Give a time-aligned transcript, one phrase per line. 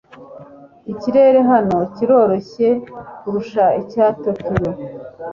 [0.91, 2.67] Ikirere hano kiroroshye
[3.19, 4.71] kurusha icya Tokiyo.